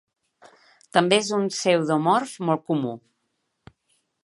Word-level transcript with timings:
També 0.97 1.19
és 1.23 1.29
un 1.41 1.45
pseudomorf 1.55 2.33
molt 2.49 2.65
comú. 2.73 2.95